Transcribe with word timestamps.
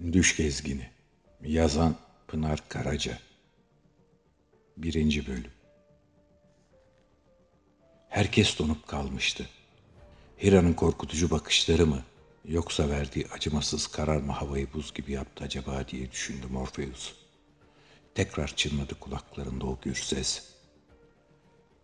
Düş 0.00 0.36
Gezgini 0.36 0.90
Yazan 1.42 1.96
Pınar 2.28 2.68
Karaca 2.68 3.18
Birinci 4.76 5.26
Bölüm 5.26 5.50
Herkes 8.08 8.58
donup 8.58 8.88
kalmıştı. 8.88 9.46
Hira'nın 10.42 10.72
korkutucu 10.72 11.30
bakışları 11.30 11.86
mı, 11.86 12.02
yoksa 12.44 12.88
verdiği 12.88 13.26
acımasız 13.32 13.86
karar 13.86 14.16
mı 14.16 14.32
havayı 14.32 14.72
buz 14.74 14.94
gibi 14.94 15.12
yaptı 15.12 15.44
acaba 15.44 15.88
diye 15.88 16.10
düşündü 16.12 16.46
Morpheus. 16.50 17.12
Tekrar 18.14 18.56
çınladı 18.56 18.94
kulaklarında 18.94 19.66
o 19.66 19.78
gür 19.82 19.94
ses. 19.94 20.44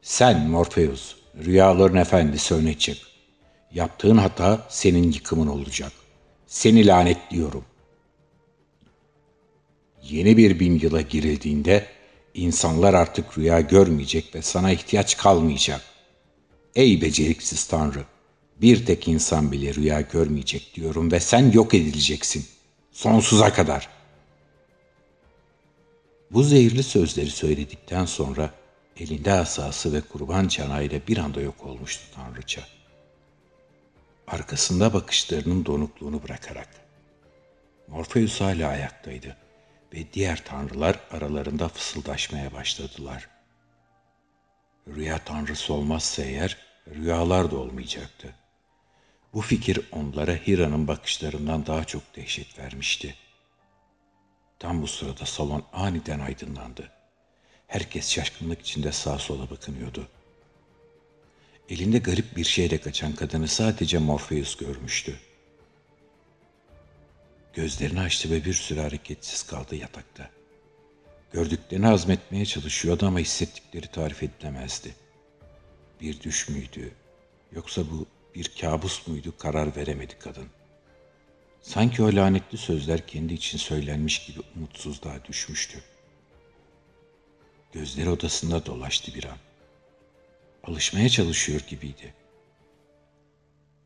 Sen 0.03 0.49
Morpheus, 0.49 1.17
rüyaların 1.45 1.97
efendisi 1.97 2.55
öne 2.55 2.79
çık. 2.79 2.99
Yaptığın 3.73 4.17
hata 4.17 4.67
senin 4.69 5.13
yıkımın 5.13 5.47
olacak. 5.47 5.93
Seni 6.47 6.87
lanetliyorum. 6.87 7.65
Yeni 10.11 10.37
bir 10.37 10.61
bin 10.61 10.79
yıla 10.79 11.01
girildiğinde 11.01 11.87
insanlar 12.35 12.95
artık 12.95 13.39
rüya 13.39 13.61
görmeyecek 13.61 14.35
ve 14.35 14.43
sana 14.43 14.73
ihtiyaç 14.73 15.17
kalmayacak. 15.17 15.81
Ey 16.75 17.03
beceriksiz 17.03 17.67
Tanrı! 17.67 18.05
Bir 18.61 18.87
tek 18.87 19.09
insan 19.09 19.53
bile 19.53 19.75
rüya 19.75 20.01
görmeyecek 20.01 20.73
diyorum 20.75 21.13
ve 21.13 21.21
sen 21.21 21.53
yok 21.53 21.75
edileceksin. 21.75 22.47
Sonsuza 22.93 23.53
kadar. 23.53 23.89
Bu 26.31 26.43
zehirli 26.43 26.83
sözleri 26.83 27.31
söyledikten 27.31 28.05
sonra 28.05 28.51
elinde 28.97 29.33
asası 29.33 29.93
ve 29.93 30.01
kurban 30.01 30.49
çanağıyla 30.49 31.01
bir 31.09 31.19
anda 31.19 31.41
yok 31.41 31.65
olmuştu 31.65 32.03
Tanrıça. 32.15 32.63
Arkasında 34.27 34.93
bakışlarının 34.93 35.67
donukluğunu 35.67 36.23
bırakarak. 36.23 36.69
Morpheus 37.89 38.41
hala 38.41 38.69
ayaktaydı 38.69 39.46
ve 39.95 40.13
diğer 40.13 40.45
tanrılar 40.45 41.01
aralarında 41.11 41.69
fısıldaşmaya 41.69 42.53
başladılar. 42.53 43.29
Rüya 44.89 45.19
tanrısı 45.19 45.75
olmazsa 45.75 46.23
eğer 46.23 46.57
rüyalar 46.95 47.51
da 47.51 47.57
olmayacaktı. 47.57 48.35
Bu 49.35 49.41
fikir 49.41 49.81
onlara 49.93 50.33
Hira'nın 50.33 50.89
bakışlarından 50.89 51.67
daha 51.67 51.85
çok 51.85 52.17
dehşet 52.17 52.59
vermişti. 52.59 53.15
Tam 54.59 54.83
bu 54.83 54.87
sırada 54.87 55.27
salon 55.27 55.65
aniden 55.73 56.21
aydınlandı. 56.21 56.93
Herkes 57.67 58.11
şaşkınlık 58.11 58.61
içinde 58.61 58.93
sağa 58.93 59.19
sola 59.19 59.51
bakınıyordu. 59.51 60.09
Elinde 61.69 61.99
garip 61.99 62.37
bir 62.37 62.45
şeyle 62.45 62.79
kaçan 62.81 63.13
kadını 63.13 63.49
sadece 63.49 63.99
Morpheus 63.99 64.57
görmüştü. 64.57 65.21
Gözlerini 67.57 68.01
açtı 68.01 68.31
ve 68.31 68.45
bir 68.45 68.55
süre 68.55 68.81
hareketsiz 68.81 69.43
kaldı 69.43 69.77
yatakta. 69.77 70.31
Gördüklerini 71.33 71.87
hazmetmeye 71.87 72.47
çalışıyordu 72.47 73.07
ama 73.07 73.19
hissettikleri 73.19 73.87
tarif 73.87 74.23
edilemezdi. 74.23 74.95
Bir 76.01 76.21
düş 76.21 76.49
müydü? 76.49 76.95
Yoksa 77.53 77.83
bu 77.91 78.07
bir 78.35 78.53
kabus 78.61 79.07
muydu 79.07 79.35
karar 79.39 79.77
veremedi 79.77 80.19
kadın. 80.19 80.47
Sanki 81.63 82.03
o 82.03 82.07
lanetli 82.07 82.59
sözler 82.59 83.07
kendi 83.07 83.35
için 83.35 83.59
söylenmiş 83.59 84.27
gibi 84.27 84.41
umutsuzluğa 84.57 85.25
düşmüştü. 85.25 85.83
Gözleri 87.73 88.11
odasında 88.11 88.67
dolaştı 88.67 89.15
bir 89.15 89.25
an. 89.25 89.39
Alışmaya 90.65 91.09
çalışıyor 91.09 91.61
gibiydi. 91.69 92.15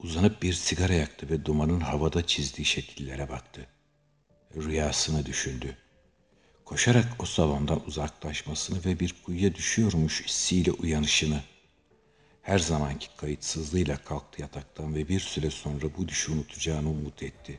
Uzanıp 0.02 0.42
bir 0.42 0.52
sigara 0.52 0.94
yaktı 0.94 1.30
ve 1.30 1.44
dumanın 1.44 1.80
havada 1.80 2.26
çizdiği 2.26 2.64
şekillere 2.64 3.28
baktı. 3.28 3.66
Rüyasını 4.56 5.26
düşündü. 5.26 5.76
Koşarak 6.64 7.06
o 7.18 7.26
salondan 7.26 7.86
uzaklaşmasını 7.86 8.84
ve 8.84 9.00
bir 9.00 9.14
kuyuya 9.24 9.54
düşüyormuş 9.54 10.24
hissiyle 10.24 10.72
uyanışını. 10.72 11.40
Her 12.42 12.58
zamanki 12.58 13.06
kayıtsızlığıyla 13.16 13.96
kalktı 13.96 14.42
yataktan 14.42 14.94
ve 14.94 15.08
bir 15.08 15.20
süre 15.20 15.50
sonra 15.50 15.86
bu 15.98 16.08
düşü 16.08 16.32
unutacağını 16.32 16.90
umut 16.90 17.22
etti. 17.22 17.58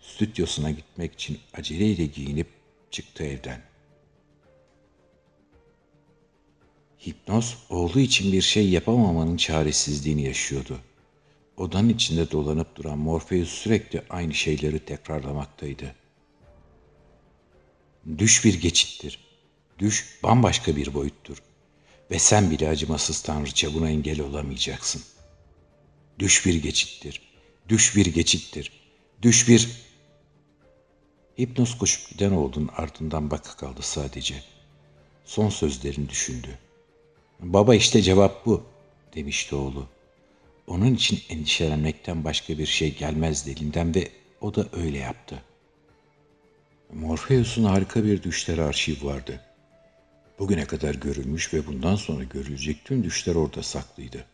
Stüdyosuna 0.00 0.70
gitmek 0.70 1.14
için 1.14 1.40
aceleyle 1.54 2.06
giyinip 2.06 2.48
çıktı 2.90 3.24
evden. 3.24 3.62
Hipnoz 7.06 7.58
oğlu 7.70 8.00
için 8.00 8.32
bir 8.32 8.42
şey 8.42 8.70
yapamamanın 8.70 9.36
çaresizliğini 9.36 10.22
yaşıyordu. 10.22 10.80
Odanın 11.56 11.88
içinde 11.88 12.30
dolanıp 12.30 12.76
duran 12.76 12.98
Morpheus 12.98 13.48
sürekli 13.48 14.02
aynı 14.10 14.34
şeyleri 14.34 14.78
tekrarlamaktaydı. 14.84 15.94
Düş 18.18 18.44
bir 18.44 18.60
geçittir. 18.60 19.18
Düş 19.78 20.18
bambaşka 20.22 20.76
bir 20.76 20.94
boyuttur. 20.94 21.42
Ve 22.10 22.18
sen 22.18 22.50
bile 22.50 22.68
acımasız 22.68 23.22
tanrıça 23.22 23.74
buna 23.74 23.90
engel 23.90 24.20
olamayacaksın. 24.20 25.02
Düş 26.18 26.46
bir 26.46 26.62
geçittir. 26.62 27.22
Düş 27.68 27.96
bir 27.96 28.06
geçittir. 28.06 28.72
Düş 29.22 29.48
bir... 29.48 29.68
Hipnoz 31.40 31.78
koşup 31.78 32.10
giden 32.10 32.30
oğlunun 32.30 32.70
ardından 32.76 33.30
baka 33.30 33.56
kaldı 33.56 33.82
sadece. 33.82 34.34
Son 35.24 35.48
sözlerini 35.48 36.08
düşündü. 36.08 36.58
Baba 37.40 37.74
işte 37.74 38.02
cevap 38.02 38.46
bu 38.46 38.62
demişti 39.14 39.54
oğlu. 39.54 39.86
Onun 40.72 40.94
için 40.94 41.20
endişelenmekten 41.28 42.24
başka 42.24 42.58
bir 42.58 42.66
şey 42.66 42.94
gelmez 42.94 43.48
elinden 43.48 43.94
ve 43.94 44.08
o 44.40 44.54
da 44.54 44.66
öyle 44.72 44.98
yaptı. 44.98 45.42
Morpheus'un 46.92 47.64
harika 47.64 48.04
bir 48.04 48.22
düşler 48.22 48.58
arşiv 48.58 49.04
vardı. 49.06 49.40
Bugüne 50.38 50.64
kadar 50.64 50.94
görülmüş 50.94 51.54
ve 51.54 51.66
bundan 51.66 51.96
sonra 51.96 52.24
görülecek 52.24 52.84
tüm 52.84 53.04
düşler 53.04 53.34
orada 53.34 53.62
saklıydı. 53.62 54.24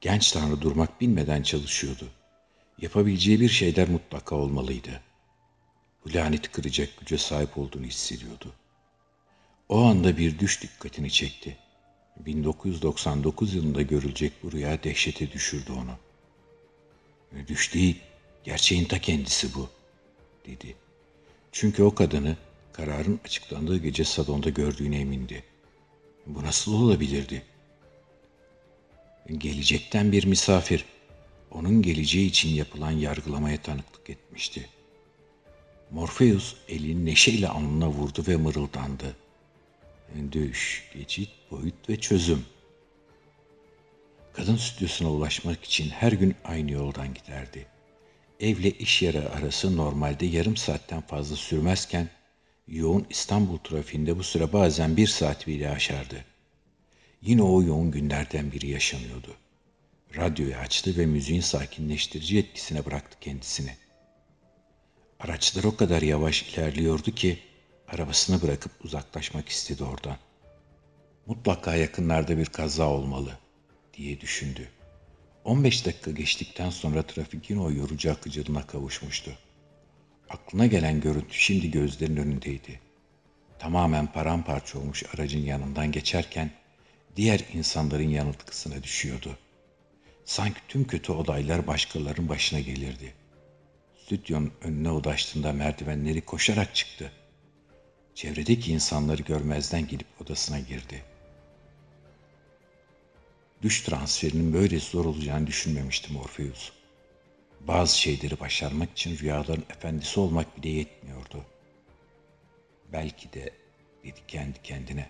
Genç 0.00 0.32
tanrı 0.32 0.60
durmak 0.60 1.00
bilmeden 1.00 1.42
çalışıyordu. 1.42 2.08
Yapabileceği 2.78 3.40
bir 3.40 3.48
şeyler 3.48 3.88
mutlaka 3.88 4.36
olmalıydı. 4.36 5.00
Bu 6.04 6.14
laneti 6.14 6.50
kıracak 6.52 6.88
güce 7.00 7.18
sahip 7.18 7.58
olduğunu 7.58 7.86
hissediyordu. 7.86 8.52
O 9.68 9.84
anda 9.84 10.16
bir 10.16 10.38
düş 10.38 10.62
dikkatini 10.62 11.10
çekti. 11.10 11.56
1999 12.20 13.54
yılında 13.54 13.82
görülecek 13.82 14.32
bu 14.42 14.52
rüya 14.52 14.82
dehşete 14.82 15.32
düşürdü 15.32 15.72
onu. 15.72 15.96
Düş 17.48 17.74
değil, 17.74 18.00
gerçeğin 18.44 18.84
ta 18.84 18.98
kendisi 18.98 19.54
bu, 19.54 19.68
dedi. 20.46 20.74
Çünkü 21.52 21.82
o 21.82 21.94
kadını 21.94 22.36
kararın 22.72 23.20
açıklandığı 23.24 23.78
gece 23.78 24.04
salonda 24.04 24.50
gördüğüne 24.50 25.00
emindi. 25.00 25.44
Bu 26.26 26.42
nasıl 26.42 26.74
olabilirdi? 26.74 27.42
Gelecekten 29.38 30.12
bir 30.12 30.24
misafir, 30.24 30.84
onun 31.50 31.82
geleceği 31.82 32.26
için 32.26 32.48
yapılan 32.48 32.90
yargılamaya 32.90 33.62
tanıklık 33.62 34.10
etmişti. 34.10 34.68
Morpheus 35.90 36.54
elini 36.68 37.04
neşeyle 37.04 37.48
alnına 37.48 37.88
vurdu 37.88 38.24
ve 38.28 38.36
mırıldandı. 38.36 39.16
Düş, 40.32 40.90
geçit, 40.94 41.30
boyut 41.50 41.88
ve 41.88 42.00
çözüm. 42.00 42.44
Kadın 44.32 44.56
stüdyosuna 44.56 45.12
ulaşmak 45.12 45.64
için 45.64 45.88
her 45.88 46.12
gün 46.12 46.34
aynı 46.44 46.70
yoldan 46.70 47.14
giderdi. 47.14 47.66
Evle 48.40 48.70
iş 48.70 49.02
yeri 49.02 49.28
arası 49.28 49.76
normalde 49.76 50.26
yarım 50.26 50.56
saatten 50.56 51.00
fazla 51.00 51.36
sürmezken 51.36 52.08
yoğun 52.68 53.06
İstanbul 53.10 53.58
trafiğinde 53.58 54.18
bu 54.18 54.22
süre 54.22 54.52
bazen 54.52 54.96
bir 54.96 55.06
saat 55.06 55.46
bile 55.46 55.70
aşardı. 55.70 56.24
Yine 57.22 57.42
o 57.42 57.62
yoğun 57.62 57.90
günlerden 57.90 58.52
biri 58.52 58.68
yaşanıyordu. 58.68 59.36
Radyoyu 60.16 60.56
açtı 60.56 60.96
ve 60.96 61.06
müziğin 61.06 61.40
sakinleştirici 61.40 62.38
etkisine 62.38 62.84
bıraktı 62.84 63.16
kendisini. 63.20 63.76
Araçlar 65.20 65.64
o 65.64 65.76
kadar 65.76 66.02
yavaş 66.02 66.42
ilerliyordu 66.42 67.10
ki 67.10 67.38
Arabasını 67.88 68.42
bırakıp 68.42 68.72
uzaklaşmak 68.84 69.48
istedi 69.48 69.84
oradan. 69.84 70.16
Mutlaka 71.26 71.74
yakınlarda 71.74 72.38
bir 72.38 72.46
kaza 72.46 72.88
olmalı 72.88 73.38
diye 73.94 74.20
düşündü. 74.20 74.68
15 75.44 75.86
dakika 75.86 76.10
geçtikten 76.10 76.70
sonra 76.70 77.02
trafik 77.02 77.50
yine 77.50 77.60
o 77.60 77.70
yorucu 77.70 78.12
akıcılığına 78.12 78.66
kavuşmuştu. 78.66 79.30
Aklına 80.30 80.66
gelen 80.66 81.00
görüntü 81.00 81.34
şimdi 81.34 81.70
gözlerinin 81.70 82.16
önündeydi. 82.20 82.80
Tamamen 83.58 84.12
paramparça 84.12 84.78
olmuş 84.78 85.02
aracın 85.14 85.40
yanından 85.40 85.92
geçerken 85.92 86.50
diğer 87.16 87.44
insanların 87.52 88.08
yanılgısına 88.08 88.82
düşüyordu. 88.82 89.38
Sanki 90.24 90.60
tüm 90.68 90.86
kötü 90.86 91.12
olaylar 91.12 91.66
başkalarının 91.66 92.28
başına 92.28 92.60
gelirdi. 92.60 93.14
Stüdyonun 94.04 94.52
önüne 94.62 94.90
ulaştığında 94.90 95.52
merdivenleri 95.52 96.20
koşarak 96.20 96.74
çıktı. 96.74 97.12
Çevredeki 98.16 98.72
insanları 98.72 99.22
görmezden 99.22 99.88
gelip 99.88 100.06
odasına 100.20 100.58
girdi. 100.58 101.02
Düş 103.62 103.80
transferinin 103.80 104.52
böyle 104.52 104.80
zor 104.80 105.04
olacağını 105.04 105.46
düşünmemişti 105.46 106.12
Morpheus. 106.12 106.72
Bazı 107.60 107.98
şeyleri 107.98 108.40
başarmak 108.40 108.92
için 108.92 109.18
rüyaların 109.18 109.64
efendisi 109.70 110.20
olmak 110.20 110.56
bile 110.56 110.68
yetmiyordu. 110.68 111.44
Belki 112.92 113.32
de 113.32 113.50
dedi 114.04 114.20
kendi 114.28 114.62
kendine. 114.62 115.06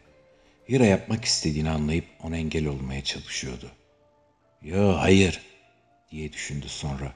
Hira 0.69 0.85
yapmak 0.85 1.25
istediğini 1.25 1.71
anlayıp 1.71 2.07
ona 2.23 2.37
engel 2.37 2.67
olmaya 2.67 3.05
çalışıyordu. 3.05 3.71
Yo 4.63 4.97
hayır 4.99 5.41
diye 6.11 6.33
düşündü 6.33 6.69
sonra. 6.69 7.13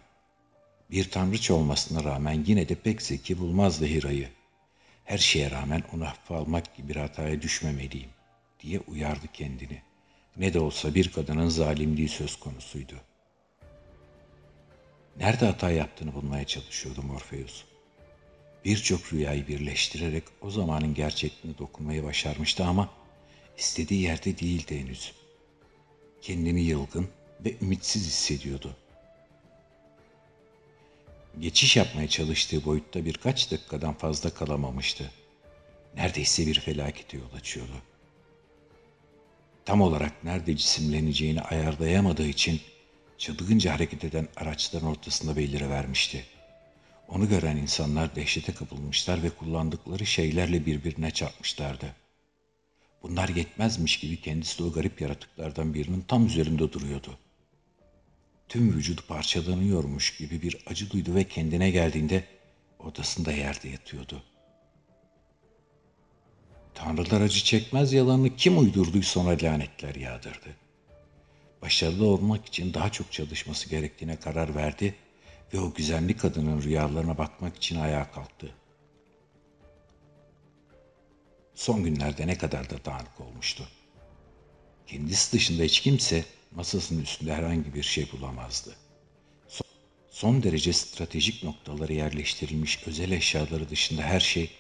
Bir 0.91 1.11
tanrıç 1.11 1.51
olmasına 1.51 2.05
rağmen 2.05 2.45
yine 2.47 2.69
de 2.69 2.75
pek 2.75 3.03
zeki 3.03 3.39
bulmazdı 3.39 3.87
Hira'yı. 3.87 4.40
Her 5.05 5.19
şeye 5.19 5.51
rağmen 5.51 5.83
onu 5.95 6.07
hafife 6.07 6.35
almak 6.35 6.77
gibi 6.77 6.89
bir 6.89 6.97
hataya 6.97 7.43
düşmemeliyim 7.43 8.11
diye 8.61 8.81
uyardı 8.81 9.27
kendini. 9.33 9.83
Ne 10.37 10.55
de 10.55 10.61
olsa 10.61 10.95
bir 10.95 11.13
kadının 11.13 11.49
zalimliği 11.49 12.09
söz 12.09 12.37
konusuydu. 12.37 12.95
Nerede 15.17 15.47
hata 15.47 15.71
yaptığını 15.71 16.15
bulmaya 16.15 16.47
çalışıyordu 16.47 17.03
Morpheus. 17.03 17.65
Birçok 18.65 19.13
rüyayı 19.13 19.49
birleştirerek 19.49 20.25
o 20.41 20.51
zamanın 20.51 20.95
gerçekliğine 20.95 21.59
dokunmayı 21.59 22.05
başarmıştı 22.05 22.65
ama 22.65 22.91
istediği 23.59 24.03
yerde 24.03 24.39
değildi 24.39 24.81
henüz. 24.81 25.13
Kendini 26.23 26.61
yılgın 26.61 27.09
ve 27.45 27.55
ümitsiz 27.63 28.07
hissediyordu. 28.07 28.77
Geçiş 31.41 31.77
yapmaya 31.77 32.09
çalıştığı 32.09 32.65
boyutta 32.65 33.05
birkaç 33.05 33.51
dakikadan 33.51 33.95
fazla 33.95 34.31
kalamamıştı. 34.31 35.11
Neredeyse 35.97 36.47
bir 36.47 36.61
felakete 36.61 37.17
yol 37.17 37.33
açıyordu. 37.35 37.83
Tam 39.65 39.81
olarak 39.81 40.25
nerede 40.25 40.57
cisimleneceğini 40.57 41.41
ayarlayamadığı 41.41 42.27
için 42.27 42.61
çılgınca 43.19 43.75
hareket 43.75 44.05
eden 44.05 44.29
araçların 44.37 44.89
ortasında 44.89 45.37
belirivermişti. 45.37 46.25
Onu 47.09 47.29
gören 47.29 47.57
insanlar 47.57 48.17
dehşete 48.17 48.55
kapılmışlar 48.55 49.23
ve 49.23 49.31
kullandıkları 49.31 50.07
şeylerle 50.07 50.67
birbirine 50.67 51.11
çarpmışlardı. 51.11 51.97
Bunlar 53.03 53.29
yetmezmiş 53.29 54.01
gibi 54.01 54.21
kendisi 54.21 54.59
de 54.59 54.63
o 54.63 54.73
garip 54.73 55.01
yaratıklardan 55.01 55.75
birinin 55.75 56.05
tam 56.09 56.27
üzerinde 56.27 56.73
duruyordu. 56.73 57.19
Tüm 58.51 58.73
vücudu 58.73 59.01
parçalanıyormuş 59.09 60.17
gibi 60.17 60.43
bir 60.43 60.57
acı 60.67 60.91
duydu 60.91 61.15
ve 61.15 61.25
kendine 61.25 61.71
geldiğinde 61.71 62.25
odasında 62.79 63.33
yerde 63.33 63.69
yatıyordu. 63.69 64.23
Tanrılar 66.75 67.21
acı 67.21 67.45
çekmez 67.45 67.93
yalanını 67.93 68.37
kim 68.37 68.59
uydurduysa 68.59 69.21
ona 69.21 69.31
lanetler 69.31 69.95
yağdırdı. 69.95 70.57
Başarılı 71.63 72.07
olmak 72.07 72.47
için 72.47 72.75
daha 72.75 72.93
çok 72.93 73.13
çalışması 73.13 73.69
gerektiğine 73.69 74.17
karar 74.17 74.55
verdi 74.55 74.95
ve 75.55 75.61
o 75.61 75.75
güzelli 75.75 76.17
kadının 76.17 76.63
rüyalarına 76.63 77.19
bakmak 77.19 77.57
için 77.57 77.77
ayağa 77.81 78.11
kalktı. 78.11 78.55
Son 81.55 81.85
günlerde 81.85 82.27
ne 82.27 82.39
kadar 82.39 82.71
da 82.71 82.85
dağınık 82.85 83.21
olmuştu. 83.21 83.69
Kendisi 84.87 85.33
dışında 85.33 85.63
hiç 85.63 85.81
kimse 85.81 86.25
masasının 86.51 87.03
üstünde 87.03 87.35
herhangi 87.35 87.75
bir 87.75 87.83
şey 87.83 88.09
bulamazdı. 88.13 88.77
Son 90.11 90.43
derece 90.43 90.73
stratejik 90.73 91.45
noktaları 91.45 91.93
yerleştirilmiş 91.93 92.87
özel 92.87 93.11
eşyaları 93.11 93.69
dışında 93.69 94.03
her 94.03 94.21
şey 94.21 94.51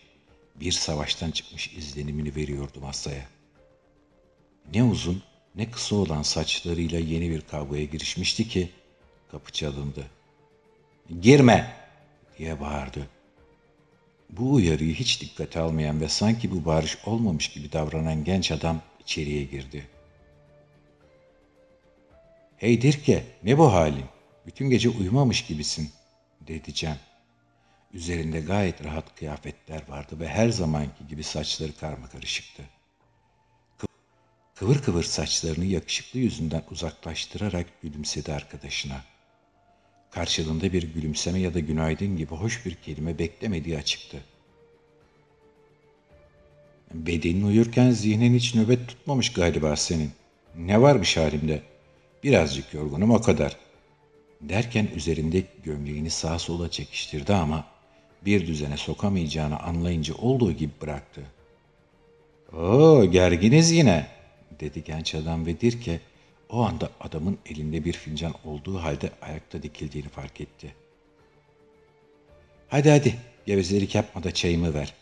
bir 0.55 0.73
savaştan 0.73 1.31
çıkmış 1.31 1.73
izlenimini 1.73 2.37
veriyordu 2.37 2.81
masaya. 2.81 3.29
Ne 4.75 4.85
uzun 4.85 5.23
ne 5.55 5.71
kısa 5.71 5.97
olan 5.97 6.23
saçlarıyla 6.23 6.99
yeni 6.99 7.31
bir 7.31 7.41
kavgaya 7.41 7.85
girişmişti 7.85 8.49
ki 8.49 8.71
kapı 9.31 9.53
çalındı. 9.53 10.07
Girme 11.21 11.77
diye 12.39 12.61
bağırdı. 12.61 13.09
Bu 14.31 14.53
uyarıyı 14.53 14.95
hiç 14.95 15.21
dikkate 15.21 15.61
almayan 15.61 16.01
ve 16.01 16.09
sanki 16.09 16.51
bu 16.51 16.65
bağırış 16.65 16.99
olmamış 17.07 17.49
gibi 17.49 17.73
davranan 17.73 18.25
genç 18.25 18.53
adam 18.53 18.83
içeriye 19.01 19.45
girdi. 19.45 19.87
Hey 22.61 22.83
Dirke 22.83 23.25
ne 23.43 23.59
bu 23.59 23.73
halin? 23.73 24.05
Bütün 24.47 24.71
gece 24.71 24.89
uyumamış 24.89 25.47
gibisin 25.47 25.91
dedi 26.41 26.75
Cem. 26.75 26.99
Üzerinde 27.93 28.41
gayet 28.41 28.85
rahat 28.85 29.17
kıyafetler 29.17 29.83
vardı 29.89 30.21
ve 30.21 30.29
her 30.29 30.49
zamanki 30.49 31.07
gibi 31.09 31.23
saçları 31.23 31.77
karma 31.77 32.09
karışıktı. 32.09 32.63
Kıvır 34.55 34.83
kıvır 34.83 35.03
saçlarını 35.03 35.65
yakışıklı 35.65 36.19
yüzünden 36.19 36.63
uzaklaştırarak 36.71 37.67
gülümsedi 37.83 38.33
arkadaşına. 38.33 39.05
Karşılığında 40.11 40.73
bir 40.73 40.95
gülümseme 40.95 41.39
ya 41.39 41.55
da 41.55 41.61
günaydın 41.61 42.17
gibi 42.17 42.35
hoş 42.35 42.67
bir 42.67 42.75
kelime 42.75 43.19
beklemediği 43.19 43.79
açıktı. 43.79 44.25
Bedenin 46.95 47.45
uyurken 47.45 47.91
zihnin 47.91 48.35
hiç 48.35 48.55
nöbet 48.55 48.89
tutmamış 48.89 49.33
galiba 49.33 49.77
senin. 49.77 50.11
Ne 50.57 50.83
varmış 50.83 51.17
halimde? 51.17 51.71
Birazcık 52.23 52.75
yorgunum 52.75 53.11
o 53.11 53.21
kadar. 53.21 53.57
Derken 54.41 54.89
üzerindeki 54.97 55.49
gömleğini 55.65 56.11
sağa 56.11 56.39
sola 56.39 56.71
çekiştirdi 56.71 57.35
ama 57.35 57.65
bir 58.25 58.47
düzene 58.47 58.77
sokamayacağını 58.77 59.61
anlayınca 59.61 60.15
olduğu 60.15 60.53
gibi 60.53 60.73
bıraktı. 60.83 61.23
Oo 62.53 63.05
gerginiz 63.05 63.71
yine 63.71 64.07
dedi 64.61 64.85
genç 64.85 65.15
adam 65.15 65.47
ve 65.47 65.61
Dirke 65.61 66.01
o 66.49 66.63
anda 66.63 66.91
adamın 67.01 67.39
elinde 67.47 67.85
bir 67.85 67.93
fincan 67.93 68.35
olduğu 68.45 68.79
halde 68.79 69.11
ayakta 69.23 69.63
dikildiğini 69.63 70.09
fark 70.09 70.41
etti. 70.41 70.75
Hadi 72.69 72.91
hadi 72.91 73.15
gevezelik 73.47 73.95
yapma 73.95 74.23
da 74.23 74.35
çayımı 74.35 74.75
ver 74.75 74.95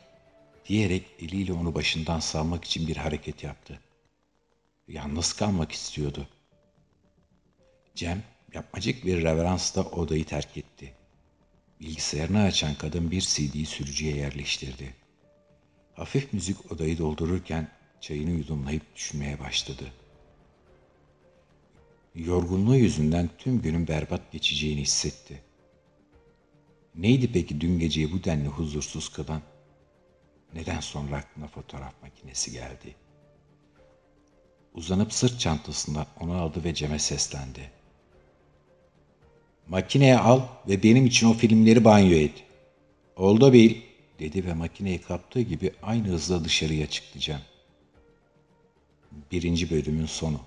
diyerek 0.69 1.05
eliyle 1.21 1.53
onu 1.53 1.75
başından 1.75 2.21
salmak 2.21 2.65
için 2.65 2.87
bir 2.89 2.97
hareket 2.97 3.45
yaptı. 3.45 3.81
Yalnız 4.89 5.33
kalmak 5.33 5.73
istiyordu. 5.73 6.29
Cem 7.99 8.23
yapmacık 8.55 9.05
bir 9.05 9.23
reveransla 9.23 9.83
odayı 9.83 10.25
terk 10.25 10.57
etti. 10.57 10.95
Bilgisayarını 11.81 12.43
açan 12.43 12.75
kadın 12.75 13.11
bir 13.11 13.21
CD'yi 13.21 13.67
sürücüye 13.67 14.17
yerleştirdi. 14.17 14.95
Hafif 15.95 16.33
müzik 16.33 16.73
odayı 16.73 16.99
doldururken 16.99 17.69
çayını 18.01 18.31
yudumlayıp 18.31 18.97
düşünmeye 18.97 19.41
başladı. 19.41 19.85
Yorgunluğu 22.15 22.77
yüzünden 22.77 23.31
tüm 23.39 23.63
günün 23.63 23.89
berbat 23.89 24.33
geçeceğini 24.33 24.81
hissetti. 24.81 25.43
Neydi 26.95 27.33
peki 27.33 27.61
dün 27.61 27.79
geceyi 27.79 28.13
bu 28.13 28.25
denli 28.25 28.49
huzursuz 28.49 29.09
kılan? 29.09 29.43
Neden 30.55 30.81
sonra 30.81 31.17
aklına 31.17 31.47
fotoğraf 31.47 32.03
makinesi 32.03 32.53
geldi? 32.53 32.95
Uzanıp 34.75 35.13
sırt 35.13 35.41
çantasından 35.41 36.07
onu 36.21 36.33
aldı 36.33 36.65
ve 36.65 36.75
Cem'e 36.75 36.99
seslendi. 36.99 37.78
Makineye 39.69 40.19
al 40.19 40.41
ve 40.69 40.83
benim 40.83 41.07
için 41.07 41.27
o 41.27 41.33
filmleri 41.33 41.85
banyo 41.85 42.17
et. 42.17 42.45
Oldu 43.17 43.53
bil, 43.53 43.75
dedi 44.19 44.47
ve 44.47 44.55
makineyi 44.55 45.01
kaptığı 45.01 45.41
gibi 45.41 45.73
aynı 45.83 46.09
hızla 46.09 46.45
dışarıya 46.45 46.87
çıktı 46.87 47.19
Cem. 47.19 47.41
Birinci 49.33 49.71
bölümün 49.71 50.07
sonu. 50.07 50.41